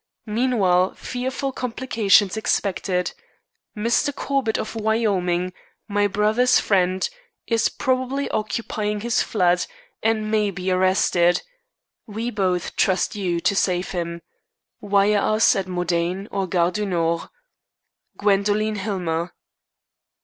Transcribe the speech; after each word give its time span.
Meanwhile 0.25 0.95
fearful 0.95 1.51
complications 1.51 2.35
expected. 2.35 3.13
Mr. 3.77 4.15
Corbett, 4.15 4.57
of 4.57 4.73
Wyoming, 4.73 5.53
my 5.87 6.07
brother's 6.07 6.59
friend, 6.59 7.07
is 7.45 7.69
probably 7.69 8.27
occupying 8.31 9.01
his 9.01 9.21
flat, 9.21 9.67
and 10.01 10.31
may 10.31 10.49
be 10.49 10.71
arrested. 10.71 11.43
We 12.07 12.31
both 12.31 12.75
trust 12.75 13.15
you 13.15 13.39
to 13.41 13.55
save 13.55 13.91
him. 13.91 14.23
Wire 14.79 15.19
us 15.19 15.55
at 15.55 15.67
Modane 15.67 16.27
or 16.31 16.47
Gare 16.47 16.71
du 16.71 16.87
Nord. 16.87 17.29
"GWENDOLINE 18.17 18.77
HILLMER." 18.77 19.35